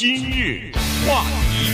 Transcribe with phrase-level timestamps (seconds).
[0.00, 0.72] 今日
[1.06, 1.68] 话题，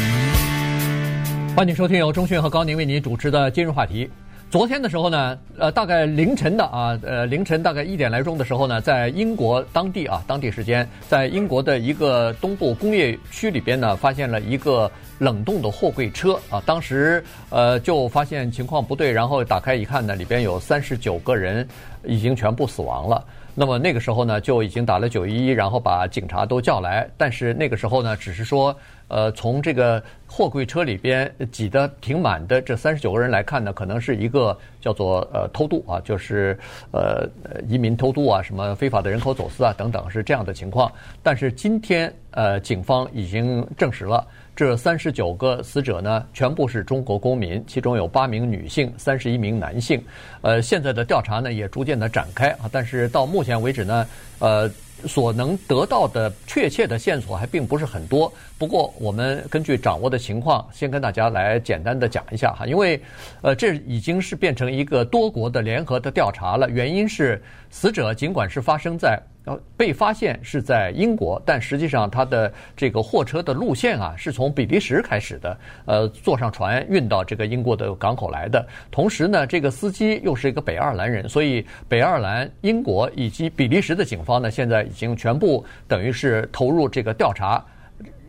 [1.55, 4.11] 欢迎收听由中讯和高宁为您主持的今日话题。
[4.51, 14.91] 昨天的时候呢，呃，大概凌晨的啊，呃，凌晨大概一点来钟的时候呢，在英国当地啊，当地时间，在英国的一个东部工业区里边呢，发现了一个
[15.21, 16.61] 冷冻的货柜车啊。
[16.67, 21.65] 当时呃，就发现情况不对，然后打开一看呢，里边有三十九个人
[22.03, 23.25] 已经全部死亡了。
[23.57, 27.09] 那么那个时候呢，就已经打了九一一，然后把警察都叫来。
[27.17, 28.77] 但是那个时候呢，只是说。
[29.09, 36.59] 呃，从这个货柜车里边挤得挺满的这三十九个人来看呢，可能是一个叫做呃偷渡啊，就是
[36.91, 37.25] 呃
[37.69, 40.91] 移民偷渡啊，什么非法的人口走私啊等等，是这样的情况。
[41.23, 50.03] 但是今天呃，警方已经证实了，这三十九个死者呢，全部是中国公民，其中有八名女性，三十一名男性。
[50.41, 54.07] 呃，现在的调查呢也逐渐的展开啊，但是到目前为止呢，
[54.39, 54.71] 呃。
[55.05, 62.99] 所能得到的确切的线索还并不是很多，不过我们根据掌握的情况，先跟大家来简单的讲一下哈，因为，
[63.43, 69.21] 呃，这已经是变成一个多国的联合的调查了，原因是死者尽管是发生在。
[69.47, 78.67] 呃，被发现是在英国，但实际上它的这个货车的路线啊，是从比利时开始的，呃，坐上船运到这个英国的港口来的。
[78.91, 87.65] 同时呢，这个司机又是一个北爱尔兰人，所以北爱尔兰、英国以及比利时的警方呢，现在已经全部等于是投入这个调查，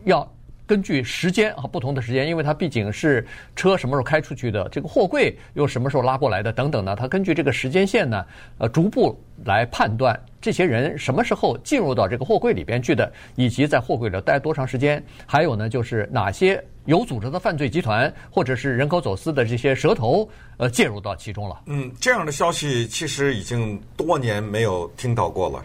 [0.04, 0.26] 要。
[0.68, 6.94] 根据时间啊，不同的时间，因为它毕竟是车什么时候开出去的，这个货柜又什么时候拉过来的等等呢？
[6.94, 8.22] 它根据这个时间线呢，
[8.58, 21.62] 呃，逐步来判断这些人什么时候进入到这个货柜里边去的，以及在货柜里待多长时间，还有呢，就是哪些有组织的犯罪集团或者是人口走私的这些蛇头呃介入到其中了。
[21.64, 25.64] 嗯，这样的消息其实已经多年没有听到过了。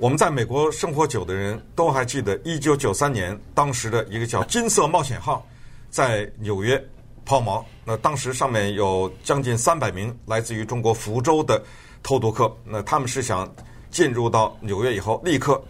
[0.00, 5.44] 我们在美国生活久的人都还记得，一九九三年当时的一个叫“金色冒险号”
[5.90, 6.80] 在纽约
[7.24, 7.64] 抛锚。
[7.84, 11.60] 那当时上面有将近三百名来自于中国福州的
[12.00, 12.56] 偷渡客。
[12.64, 13.52] 那他们是想
[13.90, 15.60] 进入到纽约以后，立刻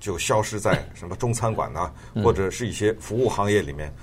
[0.00, 1.92] 就消失在什么中餐馆呐，
[2.22, 3.94] 或者是一些服务行业里面。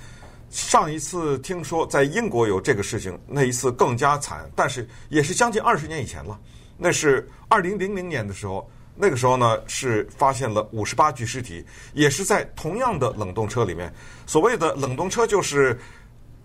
[0.51, 6.39] 上一次听说在英国有这个事情，那一次更加惨，但是也是将近二十年以前了。
[6.77, 8.69] 那是二零零零年的时候。
[8.95, 13.91] 那个时候呢，是发现了五十八具尸体，也是在同样的冷冻车里面。
[14.27, 15.79] 所谓的冷冻车，就是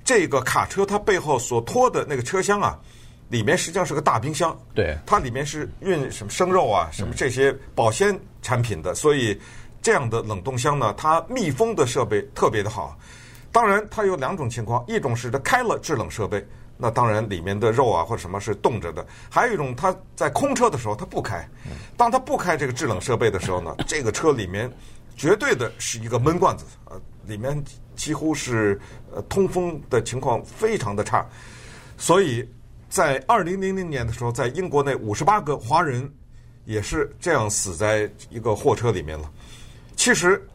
[0.04, 2.78] 这个卡车它背后所拖的那个车厢啊，
[3.28, 4.56] 里面实际上是个大冰箱。
[4.74, 8.94] 对，它里面是运什么生肉啊，什么这些保鲜产品的。
[8.94, 9.38] 所以
[9.82, 12.96] 这样的冷冻箱呢，它密封的设备特别的好。
[13.52, 16.46] 当然，它有两种情况，一种是它开了制冷设备。
[16.78, 19.06] 那当然，里面的肉啊或者什么是冻着的。
[19.30, 21.48] 还有一种，它在空车的时候它不开。
[21.96, 24.70] 当它不开这个制冷设备的时候呢， 这个车里面
[25.16, 27.64] 绝对的是一个闷罐子，呃，里面
[27.94, 28.78] 几乎是
[29.10, 31.26] 呃通风的情况非常的差。
[31.96, 32.46] 所以
[32.90, 36.12] 在二零零零年的时候，在英国那五十八个华人
[36.66, 39.32] 也是这样死在一个货车里面了。
[39.96, 40.46] 其实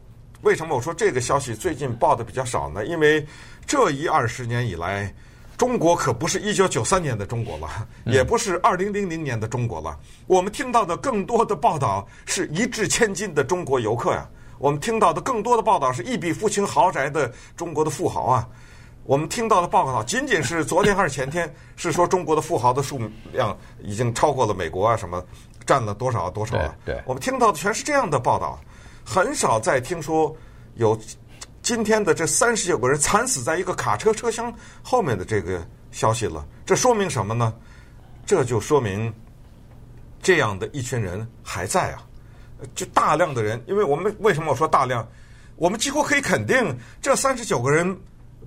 [0.42, 2.86] 为什么我说这个消息最近报的比较少呢？
[2.86, 3.26] 因为
[3.66, 5.12] 这一二十年以来。
[5.62, 9.96] 中国可不是一九九三年的中国了，也不是二零零零年的中国了。
[10.26, 14.28] 我们听到的更多的报道是一掷千金的中国游客呀，
[14.58, 18.48] 我们听到的更多的报道是一笔付清豪宅的中国的富豪啊。
[19.04, 23.00] 我们听到的报道仅仅是昨天还是前天，是说中国的富豪的数
[23.32, 25.24] 量已经超过了美国啊，什么
[25.64, 26.74] 占了多少多少啊？
[26.84, 28.58] 对，我们听到的全是这样的报道，
[29.04, 30.36] 很少再听说
[30.74, 30.98] 有。
[31.62, 34.52] 今天的这三十九个人惨死在一个卡车车厢
[34.82, 37.54] 后面的这个消息了，这说明什么呢？
[38.26, 39.12] 这就说明
[40.20, 42.02] 这样的一群人还在啊，
[42.74, 45.06] 就大量的人，因为我们为什么我说大量？
[45.54, 47.96] 我们几乎可以肯定，这三十九个人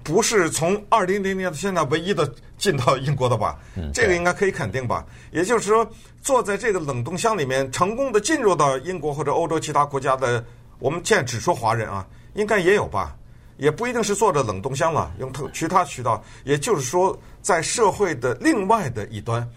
[0.03, 3.57] 不是从二零零零年到现在唯一的进到英国的吧？
[3.93, 5.05] 这个应该可以肯定吧？
[5.31, 5.89] 也就是说，
[6.21, 10.43] 坐在这个冷冻箱里面成功的进入到英国或者欧洲其他国家的，
[10.79, 12.05] 我们现在只说华人啊。
[12.35, 13.15] 应该也有吧，
[13.57, 16.23] 也不一定是坐着冷冻箱了，用特其他渠道。
[16.43, 19.47] 也就是说，在社会的另外的一端，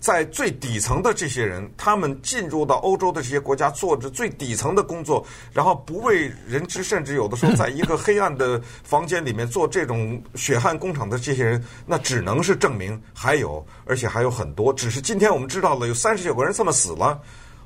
[0.00, 14.72] 在最底层的这些人，他们进入到欧洲的这些国家，做着最底层的工作，然后不为人知，甚至有的时候在一个黑暗的房间里面做这种血汗工厂的这些人，那只能是证明还有，而且还有很多。
[14.72, 17.20] 只是今天我们知道了有三十九个人这么死了，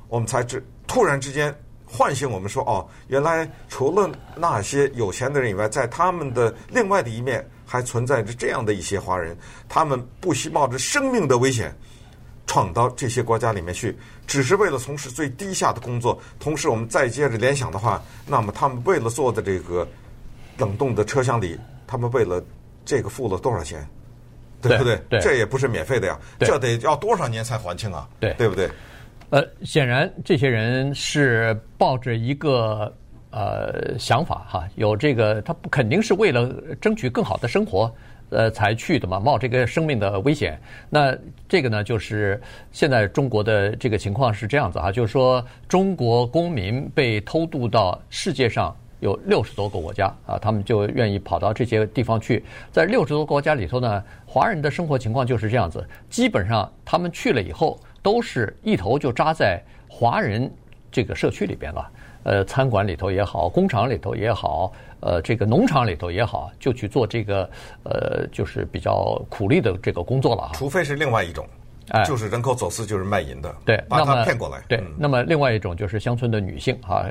[0.07, 1.57] 我们才知突然之间。
[1.95, 9.35] 唤醒我们说哦，原来除了那些有钱的人以外，在他们的另外的一面还存在着这样的一些华人，
[9.69, 11.73] 他们不惜冒着生命的危险
[12.45, 13.97] 闯到这些国家里面去，
[14.27, 16.21] 只是为了从事最低下的工作。
[16.39, 19.87] 同时，我们再接着联想的话，那么他们为了坐在这个
[20.57, 21.57] 冷冻的车厢里，
[21.87, 22.43] 他们为了
[22.85, 23.87] 这个付了多少钱，
[24.61, 25.01] 对不对？
[25.09, 28.07] 对，这也不是免费的呀，这得要多少年才还清啊？
[28.19, 28.69] 对，对不对？
[29.29, 32.93] 呃，显然这些人是抱着一个
[33.31, 36.49] 呃想法哈，有这个他不肯定是为了
[36.79, 37.93] 争取更好的生活。
[38.31, 40.59] 呃，才去的嘛，冒这个生命的危险。
[40.89, 41.15] 那
[41.47, 42.41] 这个呢，就是
[42.71, 52.43] 现在中国的这个情况是这样子哈，就是说中国公民被偷渡到世界上有六十多个国家啊，他们就愿意跑到这些地方去。
[52.71, 59.59] 在六十多个国家里头呢，华人的生活情况就是这样子，基本上他们去了以后，都是一头就扎在
[59.89, 60.47] 华人
[60.91, 61.91] 这个社区里边了。
[62.21, 64.71] 呃，餐馆里头也好，工厂里头也好。
[64.99, 67.49] 呃，这个农场里头也好，就去做这个
[67.83, 70.51] 呃，就是比较苦力的这个工作了哈。
[70.53, 71.47] 除非是另外一种，
[71.89, 74.61] 哎，就是人口走私，就是卖淫的，对，把他骗过来。
[74.67, 77.05] 对，那么另外一种就是乡村的女性哈，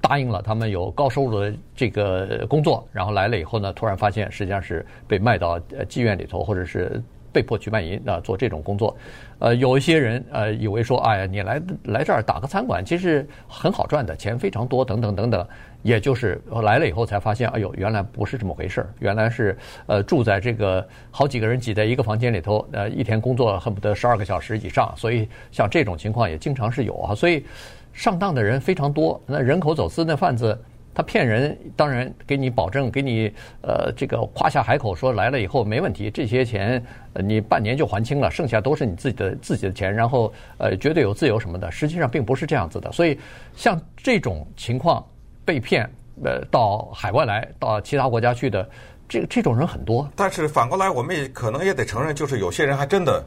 [0.00, 8.96] 答应了他们有高收入的这个工作，然后来了以后呢，突然发现实际上是被卖到呃妓院里头，或者是被迫去卖淫啊，做这种工作。
[9.38, 15.46] 呃，有一些人呃以为说，哎呀，你来来这儿打个餐馆，其实很好赚的，钱非常多，等等等等。
[15.82, 27.44] 也就是来了以后才发现，哎呦，原来不是这么回事儿，原来是呃住在这个好几个人挤在一个房间里头，呃一天工作恨不得十二个小时以上，所以像这种情况也经常是有啊，所以
[27.92, 29.20] 上当的人非常多。
[29.26, 30.56] 那人口走私那贩子
[30.94, 36.84] 他骗人，当然给你保证，给你呃这个夸下海口说来了以后没问题，这些钱
[37.14, 42.90] 你半年就还清了，剩下都是你自己的自己的钱，然后呃绝对有自由什么的，实际上并不是这样子的。
[42.92, 43.18] 所以
[43.54, 45.04] 像这种情况。
[45.44, 45.90] 被骗，
[46.22, 48.64] 呃，到海外来，到其他国家去的，
[49.08, 50.08] 这这种人很多。
[50.14, 53.24] 但是反过来，我们也可能也得承认，就是有些人还真的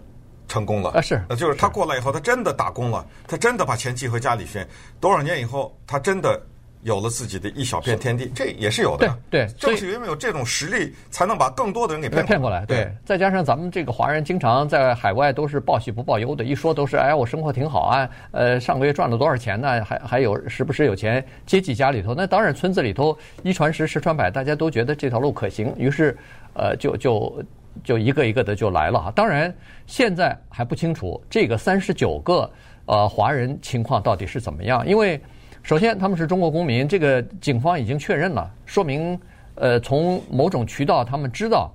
[0.48, 4.66] 成功了啊，是，就是他过来以后，他真的打工了，他真的把钱寄回家里去，
[5.02, 6.42] 多少年以后，他真的。
[6.86, 9.18] 有了自己的一小片天地，这也是有的。
[9.28, 12.64] 对，正是因为有这种实力，才能把更多的人给骗骗过来。
[12.68, 19.84] 对，再加上咱们这个华人经常在海外都是报喜不报忧的，一说都是哎，我生活挺好啊，呃，上个月赚了多少钱呢？
[19.84, 22.14] 还还有时不时有钱接济家里头。
[22.14, 26.16] 那当然，村子里头一传十，十传百，大家都觉得这条路可行，于是
[26.54, 27.44] 呃，就就
[27.84, 29.12] 就一个一个的就来了哈。
[29.16, 29.52] 当然，
[29.88, 32.48] 现在还不清楚这个三十九个
[32.86, 35.20] 呃华人情况到底是怎么样，因为。
[35.66, 39.20] 首先，他们是中国公民，这个警方已经确认了，说明，
[39.56, 41.74] 呃，从某种渠道他们知道，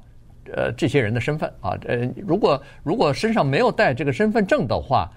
[0.52, 5.10] 呃，这些人的身份啊，呃，如果如果身上没有带这个身份证的话，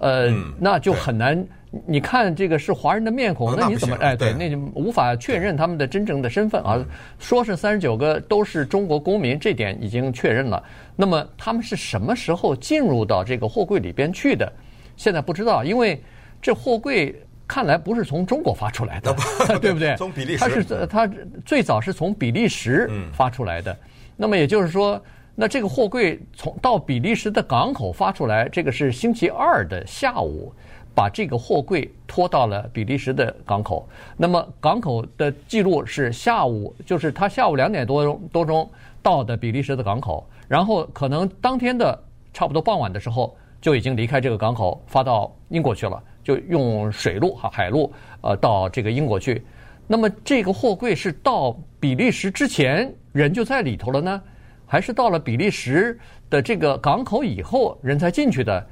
[0.00, 1.42] 呃，嗯、那就很难。
[1.86, 4.14] 你看这个是华人的面孔，那你怎么哎？
[4.14, 6.78] 对，那就无法确认他们的真正的身份啊。
[7.18, 10.62] 说是三十九个都是中国公民，这点已经确认了。
[10.94, 14.52] 那么他们是什么时候进入到这个货柜里边去的？
[14.94, 15.98] 现在不知道，因为
[16.42, 17.18] 这货柜。
[17.50, 19.12] 看来不是从中国发出来的，
[19.58, 19.96] 对不对？
[19.96, 21.10] 从比利时，他是它
[21.44, 23.76] 最早是从比利时发出来的。
[24.16, 25.02] 那么也就是说，
[25.34, 30.54] 那这个货柜从到比利时的港口发出来，这个是星期二的下午，
[30.94, 33.88] 把这个货柜拖到了比利时的港口。
[34.16, 38.70] 那么港口的记录是下午，就是他下午两点多钟多钟
[39.02, 42.00] 到的比利时的港口，然后可能当天的
[42.32, 46.00] 差不多傍晚的时候就已经离开这个港口，发到英国去了。
[46.22, 49.42] 就用水路哈海路呃到这个英国去，
[49.86, 54.22] 那么这个货柜是到比利时之前人就在里头了呢，
[54.66, 55.98] 还是到了比利时
[56.28, 58.66] 的这个港口以后人才进去的？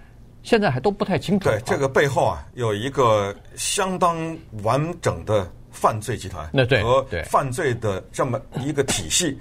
[0.45, 1.49] 现在还都不太清楚。
[1.49, 4.17] 对，这个背后啊有一个相当
[4.63, 9.37] 完整的犯罪集团，那对和犯罪的这么一个体系。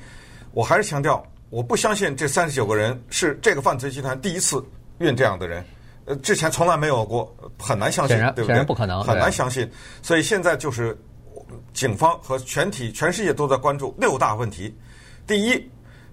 [0.54, 4.62] 我还是强调，我不相信这三十九个人是这个犯罪集团第一次
[4.98, 5.64] 运这样的人。
[6.08, 8.64] 呃，之前从来没有过，很难相信，对不对？
[8.64, 9.70] 不可能，很难相信。
[10.02, 10.98] 所以现在就是
[11.74, 14.74] 警方和全体全世界都在关注六大问题。
[15.28, 15.70] 第一，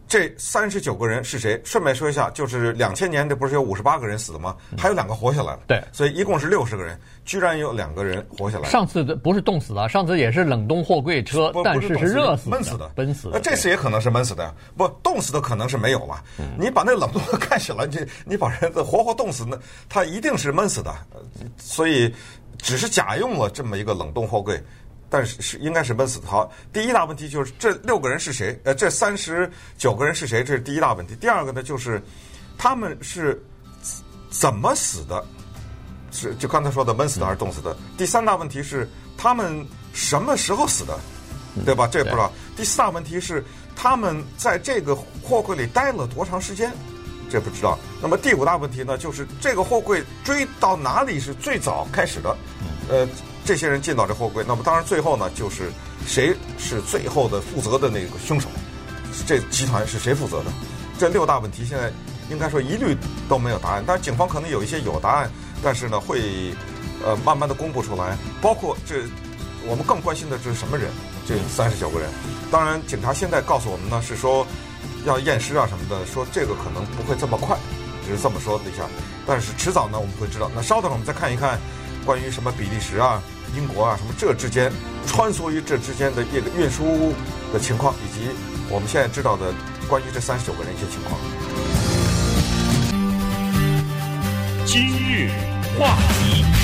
[0.07, 1.61] 这三十九个人是谁？
[1.65, 4.55] 顺便说一下，就是两千年这不是有五十八个人死的吗？
[4.79, 5.61] 还有两个活下来了。
[5.67, 8.69] 对，所以一共是六十个人，居然有两个人活下来。
[8.69, 13.41] 上次的不是冻死的，上次也是冷冻货柜车，但是是热死、闷死的、闷死的。
[13.41, 16.23] 这次也可能是闷死的，不冻死的可能是没有了。
[16.59, 19.59] 你把那冷冻的看起来，你你把人活活冻死，那
[19.89, 20.95] 他一定是闷死的。
[21.59, 22.15] 所以
[22.59, 24.63] 只是假用了这么一个冷冻货柜。
[25.09, 26.27] 但是是应该是闷死的。
[26.27, 28.59] 好，第一大问题就是这六个人是谁？
[28.65, 30.43] 呃，这三十九个人是谁？
[30.43, 31.15] 这是第一大问题。
[31.17, 32.03] 第二个呢，就是
[32.59, 33.41] 他们是
[34.31, 35.25] 怎么死的？
[36.11, 37.77] 是就刚才说的闷死的还是冻死的？
[37.97, 40.99] 第三大问题是他们什么时候死的？
[41.65, 41.87] 对吧？
[41.87, 42.33] 这不知道。
[42.57, 43.45] 第四大问题是
[43.77, 46.73] 他们在这个货柜里待了多长时间？
[47.31, 47.79] 这不知道。
[48.03, 52.37] 那么第五大问题呢，就是这个货柜追到哪里是最早开始的？
[52.89, 53.09] 呃。
[53.45, 55.71] 这些人进到这货柜，那么当然最后呢，就是
[56.07, 58.49] 谁是最后的负责的那个凶手？
[59.27, 60.51] 这集团是谁负责的？
[60.99, 61.93] 这六大问题现在
[62.31, 62.97] 应该说一律
[63.29, 63.85] 都没有答案。
[63.87, 65.31] 但是警方可能有一些有答案，
[65.63, 66.55] 但是呢会
[67.05, 68.17] 呃慢慢的公布出来。
[68.41, 69.03] 包括这
[69.67, 70.91] 我们更关心的这是什么人？
[71.27, 72.09] 这三十九个人。
[72.51, 74.47] 当然，警察现在告诉我们呢是说
[75.05, 77.57] 要验尸啊什么的，说这个可能不会这么快，
[78.05, 78.85] 只是这么说了一下。
[79.27, 80.51] 但是迟早呢我们会知道。
[80.55, 81.59] 那稍等，我们再看一看
[82.05, 83.23] 关于什么比利时啊。
[83.57, 84.73] 英国啊，什么这之间
[85.07, 87.15] 穿梭于这之间的一个运输
[87.53, 88.29] 的情况，以及
[88.69, 89.55] 我们现在知道的
[89.89, 91.21] 关于这三十九个人一些情况。
[94.67, 95.31] 今日
[95.79, 96.64] 话题。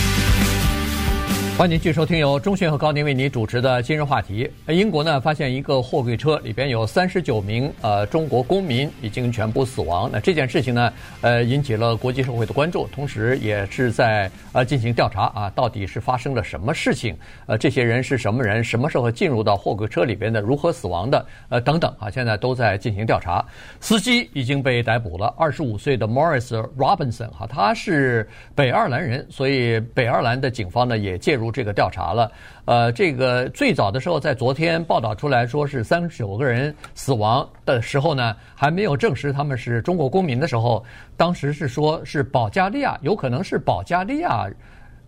[1.60, 4.50] 欢迎继续收听由钟迅和高宁为你主持的今日话题。
[4.68, 10.08] 英国呢发现一个货柜车里边有三十九名呃中国公民已经全部死亡。
[10.10, 10.90] 那这件事情呢
[11.20, 17.14] 呃引起了国际社会的关注，同时也是在呃进行调查啊，到底是发生了什么事情？
[17.44, 18.64] 呃，这些人是什么人？
[18.64, 20.40] 什么时候进入到货柜车里边的？
[20.40, 21.26] 如何死亡的？
[21.50, 23.44] 呃，等等啊，现在都在进行调查。
[23.80, 31.49] 司机已经被逮捕了，二十五岁的 Morris Robinson 哈，他是北爱尔兰人，所以北爱尔兰的警方呢也介入。
[31.50, 32.32] 这个调查了，
[32.64, 40.84] 呃，这个最早的时候，在昨天报道出来说是三十九个人死亡的时候呢，还没有证实他们是中国公民的时候，
[41.16, 44.48] 当时是说是保加利亚，有可能是保加利亚，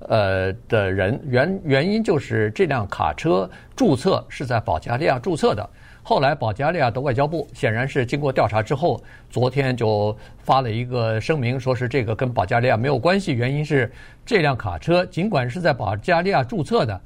[0.01, 5.69] 呃的人，原原因就是这辆卡车注册是在保加利亚注册的。
[6.04, 13.32] 后来，保加利亚的外交部显然是经过调查之后，昨天就发了一个声明，说是这个跟保加利亚没有关系。
[13.32, 13.90] 原因是
[14.26, 17.00] 这辆卡车尽管是在保加利亚注册的，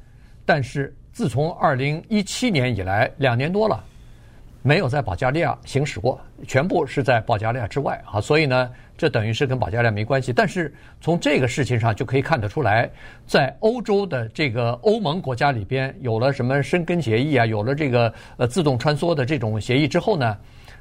[0.47, 3.85] 但是自从二零一七年以来，两年多了，
[4.63, 8.21] 没有在保加利亚行驶过，全部是在保加利亚之外啊。
[8.21, 8.71] 所以呢。
[8.99, 12.91] 这等于是跟保加利亚没关系，但是从这个事情上就可以看得出来，
[13.27, 20.35] 在欧洲的这个欧盟国家里边有了什么申根协议啊，有了这个呃自动穿梭的这种协议之后呢，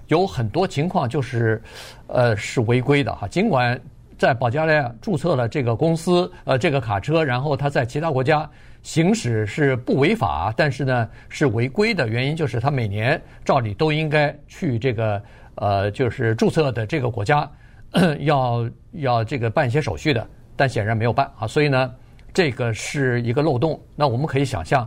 [0.08, 1.62] 有很多情况就是
[2.08, 3.28] 呃是违规的哈。
[3.28, 3.78] 尽管
[4.18, 8.50] 在保加利亚注册了这个公司呃这个卡车，然后他在其他国家
[8.82, 15.22] 行驶是不违法，但是呢是违规的原因就是他每年照理都应该去这个
[15.56, 17.50] 呃就是注册的这个国家。
[18.22, 21.94] 要要这个办一些手续的，但显然没有办啊，所以呢，
[22.34, 23.80] 这个是一个漏洞。
[23.96, 24.86] 那我们可以想象，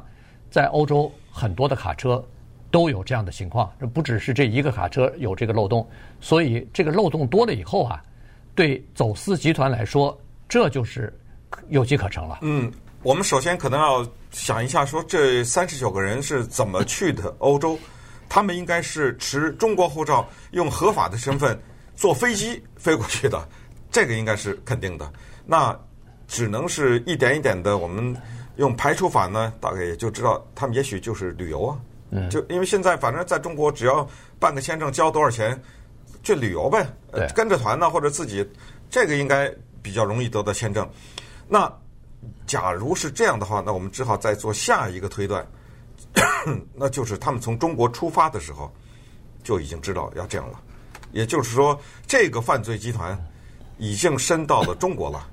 [0.51, 2.23] 在欧洲很多的卡车
[2.71, 5.89] 都有这样的情况，不只是这一个卡车有这个漏洞，
[6.21, 8.03] 所以这个漏洞多了以后啊，
[8.55, 10.15] 对走私集团来说，
[10.47, 11.11] 这就是
[11.71, 12.41] 有机可乘了。
[12.43, 12.71] 嗯，
[13.03, 17.79] 我们首先可能要想一下，说这三十九个人是怎么去的欧洲？
[18.29, 21.59] 他们应该是持中国护照，用合法的身份。
[21.97, 23.49] 坐飞机飞过去的，
[23.91, 25.13] 这个应该是肯定的。
[25.45, 25.77] 那
[26.29, 28.17] 只能是一点一点的，我们
[28.55, 31.77] 用排除法呢，大概也就知道他们也许就是旅游啊。
[32.11, 34.09] 嗯，就因为现在反正在中国，只要
[34.39, 35.61] 办个签证交多少钱，
[36.23, 36.87] 去旅游呗。
[37.11, 38.49] 对，跟着团呢，或者自己，
[38.89, 40.89] 这个应该比较容易得到签证。
[41.49, 41.69] 那
[42.47, 45.45] 假如是这样的话，那我们只好再做下一个推断，
[46.75, 48.73] 那就是他们从中国出发的时候
[49.43, 50.61] 就已经知道要这样了。
[51.13, 53.19] 也就是说，这个犯罪集团
[53.79, 55.27] 已经伸到了中国了，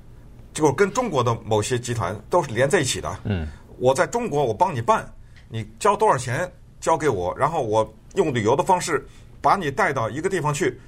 [0.54, 3.18] 就跟中国的某些集团都是连在一起的。
[3.24, 3.46] 嗯，
[3.78, 5.06] 我在中国，我帮你办，
[5.48, 6.50] 你交多少钱
[6.80, 9.06] 交给我，然后我用旅游的方式
[9.42, 10.80] 把你带到一个地方去，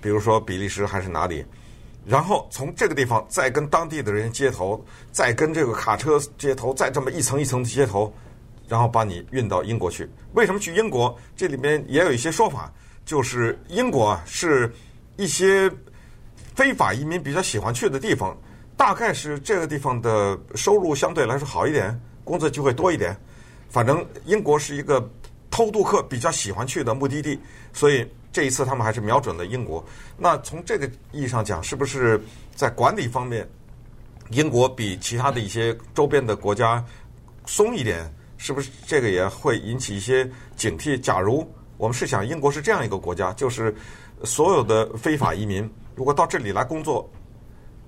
[0.00, 1.44] 比如说比利时还是哪里，
[2.06, 4.80] 然后从这个地方再跟当地的人接头，
[5.10, 8.12] 再跟这个卡车接头，再这么一层一层的接头，
[8.70, 10.08] 然后把你运到英国去。
[10.32, 11.14] 为什么去英国？
[11.36, 12.72] 这里面也有一些说法。
[13.02, 14.72] 就是英国啊，是
[15.16, 15.68] 一些
[16.54, 18.36] 非法移民比较喜欢去的地方，
[18.76, 23.16] 大概是这个地方的收入相对来说好一点，工作机会多一点。
[23.68, 25.10] 反正英国是一个
[25.50, 27.36] 偷渡客比较喜欢去的目的地，
[27.72, 29.84] 所以这一次他们还是瞄准了英国。
[30.16, 32.20] 那从这个意义上讲，是不是
[32.54, 33.48] 在管理方面，
[34.30, 36.84] 英国比其他的一些周边的国家
[37.44, 38.08] 松一点？
[38.42, 40.98] 是不是这个也会引起一些警惕？
[40.98, 43.72] 假如我们试想，英国是这样一个国家，就是
[44.24, 47.06] 所有的非法移民如果到这里来工作，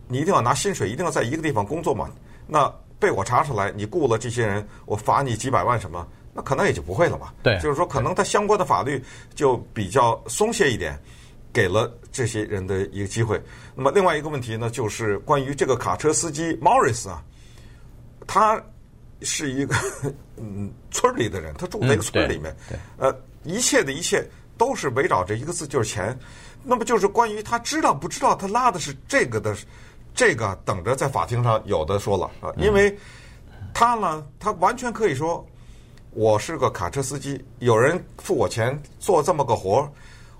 [0.09, 2.11] 你一定要拿薪水，一定要在一个地方工作嘛。
[2.47, 7.33] 那被我查出来，你雇了这些人，我罚你几百万什么，那可能也就不会了嘛。
[7.43, 9.03] 对，就是说，可能他相关的法律
[9.35, 11.01] 就比较松懈一点，
[11.51, 13.43] 给了这些人的一个机会。
[13.75, 17.25] 那么另外一个问题呢，就是关于这个卡车司机 Morris 啊，
[18.27, 18.63] 他
[19.25, 19.75] 是一个
[20.37, 23.17] 嗯村里的人，他住在一个村里面，嗯、呃。
[23.45, 24.25] 一切的一切
[24.57, 26.17] 都是围绕着一个字，就是钱。
[26.63, 29.53] 那么就是关于他知道不知道他拉的是这个的，
[30.15, 32.55] 这个等着在法庭上有的说了啊。
[32.57, 32.97] 因为
[33.75, 35.45] 他呢，他完全可以说，
[36.13, 39.91] 我是个卡车司机，有人付我钱做这么个活儿，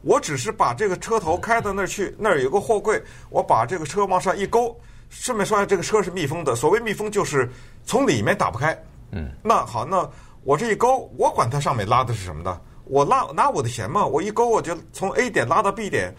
[0.03, 4.81] 我只是把这个车头开到那儿去，那儿有个货柜，我把这个车往上一勾。
[5.13, 6.57] 顺便说下，这个车是密封的。
[6.57, 7.49] 所谓密封，就是
[7.85, 8.77] 从里面打不开。
[9.11, 10.09] 嗯，那好，那
[10.43, 16.13] 我这一勾，我管它上面拉的是什么的，我拉拿我的弦嘛，我一勾，我就从 A 点拉到 B 点，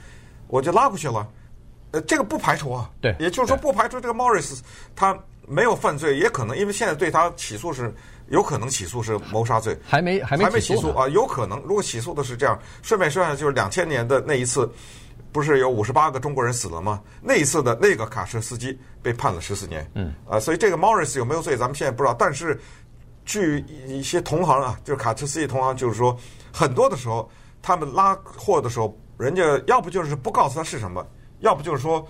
[0.48, 1.28] 我就拉过去了。
[1.90, 2.88] 呃，这个不排除啊。
[3.02, 4.60] 对，也就是说不排除这个 Morris
[4.96, 7.92] 他没有犯罪，也可能因为现在对他起诉是
[8.30, 12.58] 有可能起诉是谋杀罪，还没还没还没起诉啊，有可能如果起诉的是这样。
[12.84, 14.72] 顺便说下，就是两千年的那一次。
[15.34, 17.02] 不是有五十八个中国人死了吗？
[17.22, 19.90] 那一次的那个卡车司机被判了十四年。
[19.96, 22.14] 嗯，啊，所以这个 Morris 有没有罪，咱们现在不知道。
[22.14, 22.58] 但是，
[23.26, 26.16] 据一些同行啊，就是卡车司机同行，就是说，
[26.54, 27.28] 很多的时候
[27.64, 31.04] 他们拉货的时候，人家要不就是不告诉他是什么，
[31.40, 32.08] 要不就是说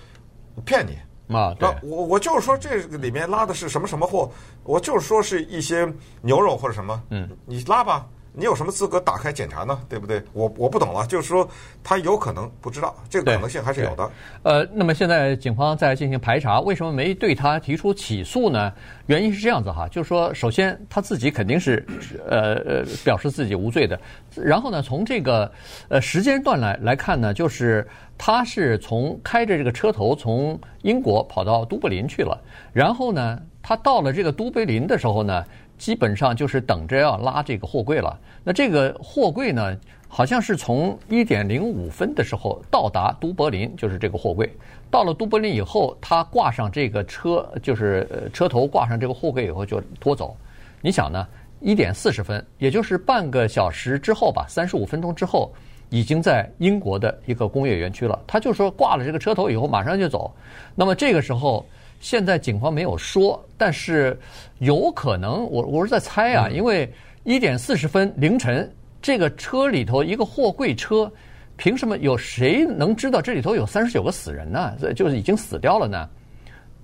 [0.65, 0.97] 骗你
[1.33, 1.53] 啊。
[1.57, 4.29] 对，我我就是说这个里面拉的是什么什么货，
[4.63, 5.87] 我就是说是一些
[6.21, 7.01] 牛肉或者什么。
[7.09, 8.05] 嗯，你拉吧。
[8.35, 9.79] 你有什么资格打开检查呢？
[9.87, 10.19] 对不对？
[10.33, 11.47] 我我不懂了，就是说
[11.83, 14.11] 他有可能不知道，这个可能性还是有的。
[14.41, 18.73] 呃，那么现在警方在进行排查，为什么没对他提出起诉呢？
[19.05, 21.85] 原因是这样子哈，就是说，首先他自己肯定是
[22.27, 23.99] 呃呃表示自己无罪的，
[24.35, 25.51] 然后呢，从这个
[25.89, 27.87] 呃时间段来来看呢，就是
[28.17, 35.45] 他是从开着这个车头从英国跑到都柏林去了，然后呢，他到了这个都柏林的时候呢。
[35.77, 38.17] 基本上就是等着要拉这个货柜了。
[38.43, 39.77] 那这个货柜呢，
[40.07, 44.49] 好像是从一点零五分的时候到达都柏林，就是这个货柜
[44.89, 50.35] 到了都柏林以后，他挂上这个车，就是车头挂上这个货柜以后就拖走。
[50.81, 51.27] 你想呢？
[51.59, 55.51] 一点四十分，也就是半个小时之后吧，三十五分钟之后，
[55.89, 58.19] 已经在英国的一个工业园区了。
[58.27, 60.33] 他就说挂了这个车头以后马上就走。
[60.75, 61.65] 那么这个时候。
[62.03, 64.19] 现在警方没有说，但是
[64.59, 66.93] 有可能，我我是在猜啊，因为
[67.23, 68.69] 一点四十分凌晨，
[69.01, 71.09] 这个车里头一个货柜车，
[71.55, 74.75] 凭什么有谁能知道这里头有三十九个死人呢？
[74.93, 76.09] 就是已经死掉了呢？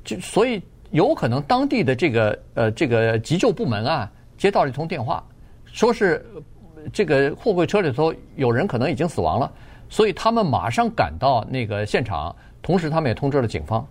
[0.05, 5.21] 就所以有可能当地的这个呃这个急救部门啊接到了一通电话，
[5.65, 6.25] 说是
[6.93, 9.51] 这个货柜车里头有人可能已经死亡了，
[9.89, 13.85] 所以他们马上赶到那个现场，同时他们也通知了警方。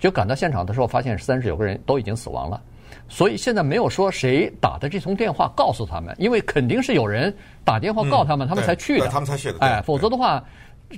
[0.00, 2.60] 就赶到现场的时候，发现三十九个人都已经死亡了，
[3.06, 7.32] 所以现在没有说谁打的这通电话告诉他们，因为肯定是有人
[7.64, 9.58] 打电话告他们，他们才去的，他们才去的。
[9.60, 10.42] 哎，否则的话，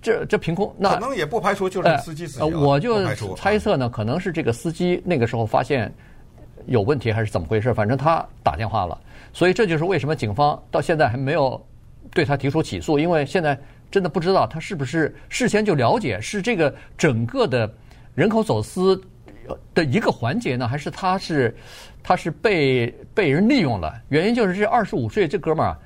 [0.00, 2.46] 这这凭空那可能也不排除就是司机死了。
[2.46, 5.92] 我就猜测呢，可能是这个司机那个时候发现
[6.66, 8.96] 有问题还是怎么回事，反正他打电话了，
[9.32, 11.60] 所以这就是为什么警方到现在还没有
[12.14, 13.58] 对他提出起诉，因为现在
[13.90, 17.68] 真的不知道他是不是事先就了解是这个整个的。
[18.14, 19.00] 人口走私
[19.74, 21.56] 的一个环节呢，还是他是
[22.02, 23.92] 他是被被人利用了？
[24.08, 25.76] 原因就是这二十五岁这哥们儿，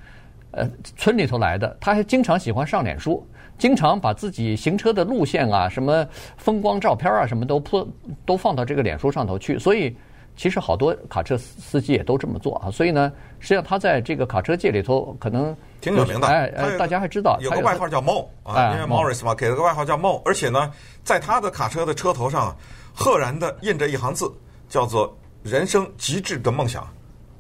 [0.51, 3.27] 呃，村里头来的，他还经常喜欢上脸书，
[3.59, 7.89] 经常把自己行车的路线啊、什么风光照片啊、什么都铺
[8.25, 9.97] 都放到这个脸书上头去，所以。
[10.37, 16.27] 其实好多卡车司机也都这么做啊，所以呢，实际上他在这个卡车界里头可能挺有名的。
[16.27, 20.70] 哎哎，大家还知道有个外号叫 Mo 啊，因为 Morris 嘛，给了个外号叫 Mo，而且呢，
[21.03, 22.55] 在他的卡车的车头上，
[22.94, 24.31] 赫然的印着一行字，
[24.68, 26.87] 叫做“人生极致的梦想”。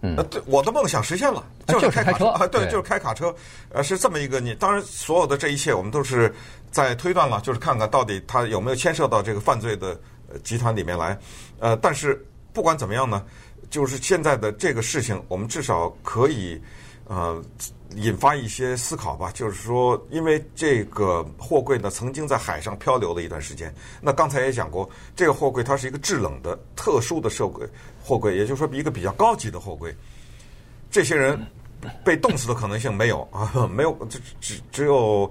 [0.00, 3.34] 嗯，对，我的梦想实现了，就是开卡车啊，对，就是开卡车。
[3.72, 6.34] 呃，是这么一个你，当然所有的这一切我们都是
[6.70, 9.98] 在推断了，就是看看到底他有没有牵涉到这个犯罪的
[10.42, 11.18] 集团里面来。
[11.58, 12.24] 呃，但是。
[12.56, 13.22] 不管怎么样呢，
[13.68, 16.58] 就是现在的这个事情，我们至少可以
[17.06, 17.38] 呃
[17.96, 19.30] 引发一些思考吧。
[19.34, 23.70] 就是说，因为这个货柜呢曾经在海上漂流了一段时间。
[24.00, 27.68] 那刚才也讲过，这个货柜它是一个制冷的特殊的货柜，
[28.02, 29.94] 货柜也就是说一个比较高级的货柜。
[30.90, 31.38] 这些人
[32.02, 35.30] 被冻死的可能性没有啊， 没有，只只只有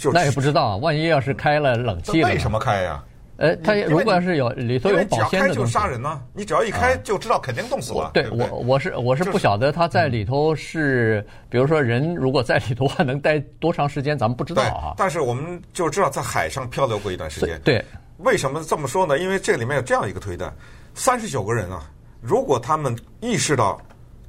[0.00, 3.04] 就那也不知道，万一要是开了冷气了，为什么开呀？
[3.38, 6.20] 呃，他如果要是有里头有保鲜的东西，只要开就杀人呢？
[6.34, 8.10] 你只要一开就知道肯定冻死了。
[8.12, 14.94] 对，我我是我是不晓得他在里头是，比如说人如果在里头还能待多长时间，咱们不知道啊。
[14.96, 17.60] 但是我们就知道在海上漂流过一段时间。
[17.62, 17.84] 对，
[18.18, 19.16] 为什么这么说呢？
[19.16, 20.52] 因为这里面有这样一个推断：
[20.94, 21.88] 三十九个人啊，
[22.20, 23.80] 如果他们意识到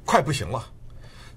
[0.04, 0.64] 快不行了。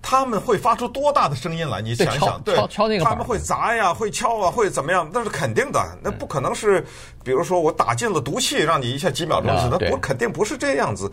[0.03, 1.81] 他们会发出多大的声音来？
[1.81, 2.55] 你想一想，对，
[2.99, 5.09] 他们会砸呀，会敲啊，会怎么样？
[5.13, 6.85] 那是肯定的，那不可能是，
[7.23, 11.09] 比如说我打进了毒气，让你一下几秒钟死，那不肯定不是这样子。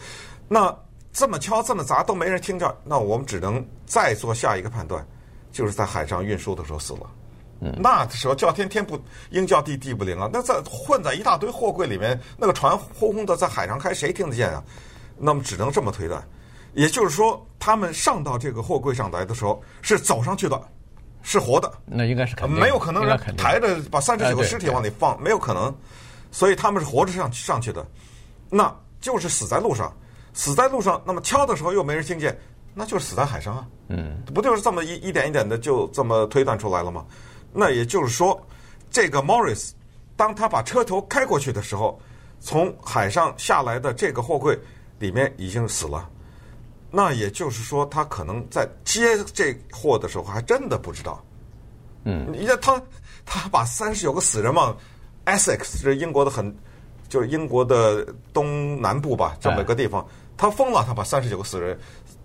[0.48, 0.76] 那
[1.12, 5.06] 这么敲这么砸都没人听着，那我们只能再做下一个判断，
[5.52, 7.10] 就是在海上运输的时候死了。
[7.60, 8.98] 嗯，那时候叫天天不
[9.30, 10.28] 应，叫地地不灵啊。
[10.32, 14.62] 那在混在一大堆货柜里面，那个船轰轰的在海上开，谁听得见啊？
[15.16, 16.20] 那么只能这么推断。
[16.72, 20.60] 也就是说，他们上到这个货柜上来的时候是走上去的，
[21.22, 21.70] 是活的。
[21.84, 25.72] 那应该是肯定，没有可能人抬着把三十九个尸体往里放，没有可能。
[26.32, 27.86] 所以他们是活着上上去的，
[28.48, 29.94] 那就是死在路上，
[30.32, 31.00] 死在路上。
[31.04, 32.36] 那么敲的时候又没人听见，
[32.72, 33.66] 那就是死在海上啊。
[33.88, 37.04] 嗯，不就是这么一一点一点的就这么推断出来了吗？
[37.52, 38.40] 那也就是说，
[38.90, 39.72] 这个 Morris
[40.16, 42.00] 当他把车头开过去的时候，
[42.38, 44.56] 从海上下来的这个货柜
[45.00, 46.08] 里面已经死了。
[46.90, 51.22] 那也就是说，他可能在接这货的时候还真的不知道。
[52.04, 52.82] 嗯，你看他
[53.24, 54.76] 他把三十九个死人嘛。
[55.26, 56.52] Essex 这英国的很，
[57.08, 60.04] 就是英国的东南部吧，这么一个地方。
[60.36, 61.78] 他疯了，他把三十九个死人，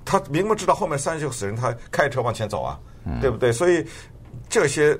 [0.05, 2.79] 他明明知道后面三十九个死人，他开车往前走啊，
[3.19, 3.51] 对不对？
[3.51, 3.85] 所以
[4.49, 4.97] 这些，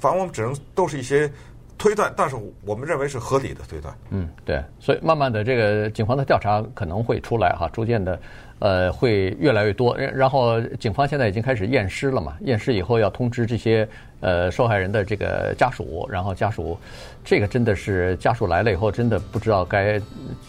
[0.00, 1.30] 反正我们只能都是一些
[1.78, 3.94] 推断，但是我们认为是合理的推断。
[4.10, 4.62] 嗯，对。
[4.80, 8.18] 所以慢慢的，这个警方的调查可能会出来哈，逐渐的。
[8.60, 9.96] 呃，会越来越多。
[9.96, 12.36] 然后，警方现在已经开始验尸了嘛？
[12.40, 13.88] 验尸以后要通知这些
[14.18, 16.76] 呃受害人的这个家属，然后家属，
[17.24, 20.00] 这个真的是家属来了以后，真的不知道该，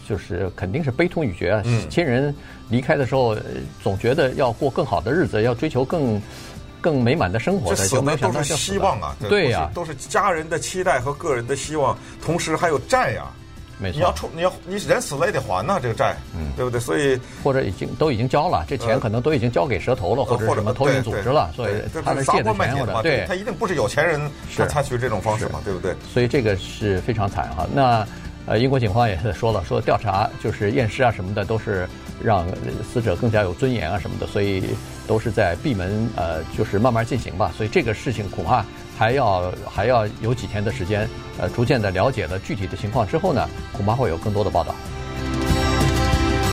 [0.08, 1.62] 就是肯定是悲痛欲绝啊。
[1.64, 1.88] 嗯。
[1.88, 2.34] 亲人
[2.68, 3.36] 离开的时候，
[3.80, 6.20] 总觉得要过更好的日子，要追求更
[6.80, 7.76] 更美满的生活的。
[7.76, 9.14] 这死的都是希望啊！
[9.28, 13.24] 对呀，都是家人的期待和个人的希望，同时还有债呀。
[13.82, 16.78] 没错，你要出，你要你人死了也得还呐，这个债，嗯，对不对？
[16.78, 21.72] 所以或者已经都已经交了，这钱可能都已经交给蛇头了，或者什么投运组织了，所以
[22.04, 24.20] 他们借的钱或者对，他一定不是有钱人
[24.54, 25.94] 他采取这种方式嘛，对不对？
[26.12, 27.66] 所以这个是非常惨哈。
[27.72, 28.06] 那
[28.44, 31.88] 呃，英国警方也是说了，说调查就是验尸啊什么的，都是
[32.22, 32.46] 让
[32.92, 34.62] 死者更加有尊严啊什么的，所以
[35.06, 37.52] 都是在闭门呃，就是慢慢进行吧。
[37.56, 38.64] 所以这个事情恐怕。
[38.98, 44.74] 还要还要有几天的时间，呃，逐渐的了解了具体的情况之后呢，恐怕会有更多的报道。